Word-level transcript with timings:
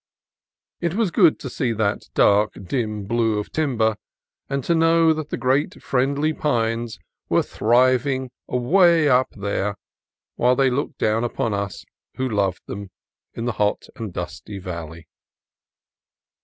It 0.79 0.95
was 0.95 1.11
good 1.11 1.37
to 1.41 1.47
see 1.47 1.73
that 1.73 2.09
dark, 2.15 2.53
dim 2.63 3.05
blue 3.05 3.37
of 3.37 3.51
timber, 3.51 3.97
and 4.49 4.63
to 4.63 4.73
know 4.73 5.13
that 5.13 5.29
the 5.29 5.37
great 5.37 5.79
friendly 5.83 6.33
pines 6.33 6.97
were 7.29 7.43
thriving 7.43 8.31
away 8.49 9.07
up 9.07 9.29
there, 9.37 9.75
while 10.37 10.55
they 10.55 10.71
looked 10.71 10.97
down 10.97 11.23
on 11.37 11.53
us 11.53 11.85
who 12.15 12.27
loved 12.27 12.63
them, 12.65 12.89
in 13.35 13.45
the 13.45 13.51
hot 13.61 13.89
and 13.95 14.11
dusty 14.11 14.57
valley. 14.57 15.07